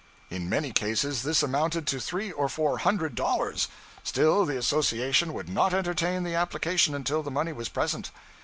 In 0.31 0.49
many 0.49 0.71
cases 0.71 1.21
this 1.21 1.43
amounted 1.43 1.85
to 1.85 1.99
three 1.99 2.31
or 2.31 2.49
four 2.49 2.79
hundred 2.79 3.13
dollars. 3.13 3.67
Still, 4.03 4.45
the 4.47 4.57
association 4.57 5.31
would 5.31 5.47
not 5.47 5.75
entertain 5.75 6.23
the 6.23 6.33
application 6.33 6.95
until 6.95 7.21
the 7.21 7.29
money 7.29 7.53
was 7.53 7.69
present. 7.69 8.09